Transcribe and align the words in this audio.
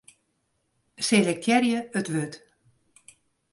Selektearje 1.07 1.79
it 1.99 2.07
wurd. 2.13 2.33